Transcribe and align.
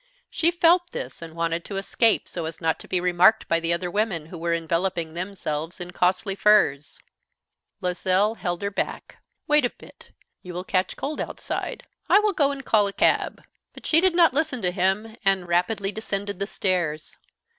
She 0.31 0.49
felt 0.49 0.89
this 0.93 1.21
and 1.21 1.35
wanted 1.35 1.63
to 1.65 1.77
escape 1.77 2.27
so 2.27 2.45
as 2.45 2.59
not 2.59 2.79
to 2.79 2.87
be 2.87 2.99
remarked 2.99 3.47
by 3.47 3.59
the 3.59 3.71
other 3.71 3.91
women, 3.91 4.25
who 4.25 4.37
were 4.39 4.51
enveloping 4.51 5.13
themselves 5.13 5.79
in 5.79 5.91
costly 5.91 6.33
furs. 6.33 6.97
Loisel 7.81 8.33
held 8.33 8.63
her 8.63 8.71
back. 8.71 9.17
"Wait 9.45 9.63
a 9.63 9.69
bit. 9.69 10.09
You 10.41 10.55
will 10.55 10.63
catch 10.63 10.97
cold 10.97 11.21
outside. 11.21 11.83
I 12.09 12.17
will 12.17 12.33
go 12.33 12.49
and 12.51 12.65
call 12.65 12.87
a 12.87 12.93
cab." 12.93 13.43
But 13.73 13.85
she 13.85 14.01
did 14.01 14.15
not 14.15 14.33
listen 14.33 14.63
to 14.63 14.71
him, 14.71 15.17
and 15.23 15.47
rapidly 15.47 15.91
descended 15.91 16.39
the 16.39 16.47
stairs. 16.47 17.17